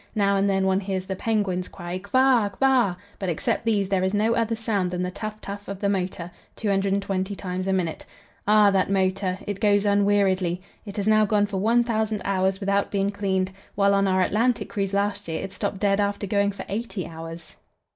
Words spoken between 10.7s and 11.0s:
It